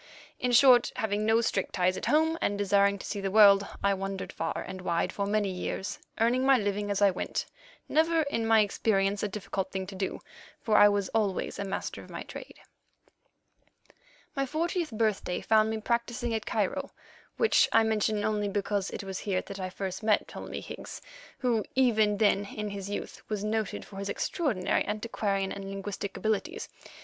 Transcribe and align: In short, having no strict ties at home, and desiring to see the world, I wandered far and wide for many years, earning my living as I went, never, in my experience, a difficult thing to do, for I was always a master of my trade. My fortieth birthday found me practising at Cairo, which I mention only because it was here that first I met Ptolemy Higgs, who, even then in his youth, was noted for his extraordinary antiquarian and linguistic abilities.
In 0.39 0.51
short, 0.51 0.91
having 0.95 1.27
no 1.27 1.41
strict 1.41 1.73
ties 1.75 1.95
at 1.95 2.07
home, 2.07 2.35
and 2.41 2.57
desiring 2.57 2.97
to 2.97 3.05
see 3.05 3.21
the 3.21 3.29
world, 3.29 3.67
I 3.83 3.93
wandered 3.93 4.33
far 4.33 4.63
and 4.67 4.81
wide 4.81 5.13
for 5.13 5.27
many 5.27 5.51
years, 5.51 5.99
earning 6.19 6.43
my 6.43 6.57
living 6.57 6.89
as 6.89 7.03
I 7.03 7.11
went, 7.11 7.45
never, 7.87 8.23
in 8.23 8.47
my 8.47 8.61
experience, 8.61 9.21
a 9.21 9.27
difficult 9.27 9.71
thing 9.71 9.85
to 9.85 9.93
do, 9.93 10.19
for 10.59 10.75
I 10.75 10.89
was 10.89 11.09
always 11.09 11.59
a 11.59 11.63
master 11.63 12.03
of 12.03 12.09
my 12.09 12.23
trade. 12.23 12.55
My 14.35 14.47
fortieth 14.47 14.89
birthday 14.89 15.39
found 15.39 15.69
me 15.69 15.79
practising 15.81 16.33
at 16.33 16.47
Cairo, 16.47 16.89
which 17.37 17.69
I 17.71 17.83
mention 17.83 18.23
only 18.23 18.47
because 18.47 18.89
it 18.89 19.03
was 19.03 19.19
here 19.19 19.43
that 19.43 19.71
first 19.73 20.03
I 20.03 20.05
met 20.07 20.27
Ptolemy 20.27 20.61
Higgs, 20.61 21.03
who, 21.37 21.63
even 21.75 22.17
then 22.17 22.45
in 22.45 22.71
his 22.71 22.89
youth, 22.89 23.21
was 23.29 23.43
noted 23.43 23.85
for 23.85 23.97
his 23.97 24.09
extraordinary 24.09 24.83
antiquarian 24.83 25.51
and 25.51 25.69
linguistic 25.69 26.17
abilities. 26.17 26.69